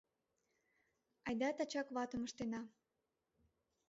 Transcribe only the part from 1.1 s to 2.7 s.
Айда тачак ватым ыштена.